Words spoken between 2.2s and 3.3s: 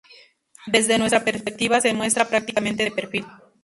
prácticamente de perfil.